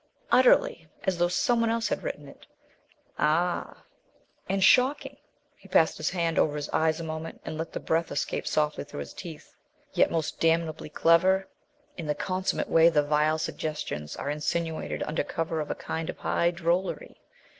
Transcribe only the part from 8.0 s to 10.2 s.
escape softly through his teeth. "Yet